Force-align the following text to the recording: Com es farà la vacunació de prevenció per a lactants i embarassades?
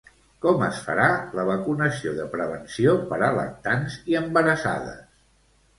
Com 0.43 0.63
es 0.67 0.79
farà 0.85 1.09
la 1.39 1.45
vacunació 1.49 2.15
de 2.21 2.27
prevenció 2.33 2.97
per 3.13 3.21
a 3.29 3.33
lactants 3.39 4.01
i 4.15 4.23
embarassades? 4.23 5.07